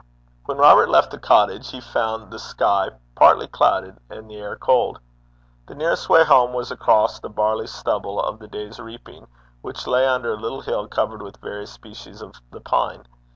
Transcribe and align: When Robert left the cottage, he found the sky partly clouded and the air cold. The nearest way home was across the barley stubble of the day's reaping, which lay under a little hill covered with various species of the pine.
When 0.45 0.57
Robert 0.57 0.89
left 0.89 1.11
the 1.11 1.19
cottage, 1.19 1.69
he 1.69 1.79
found 1.79 2.33
the 2.33 2.39
sky 2.39 2.89
partly 3.13 3.45
clouded 3.47 3.97
and 4.09 4.27
the 4.27 4.37
air 4.37 4.55
cold. 4.55 4.99
The 5.67 5.75
nearest 5.75 6.09
way 6.09 6.23
home 6.23 6.53
was 6.53 6.71
across 6.71 7.19
the 7.19 7.29
barley 7.29 7.67
stubble 7.67 8.19
of 8.19 8.39
the 8.39 8.47
day's 8.47 8.79
reaping, 8.79 9.27
which 9.61 9.85
lay 9.85 10.07
under 10.07 10.33
a 10.33 10.37
little 10.41 10.61
hill 10.61 10.87
covered 10.87 11.21
with 11.21 11.37
various 11.37 11.71
species 11.71 12.19
of 12.23 12.33
the 12.49 12.61
pine. 12.61 13.05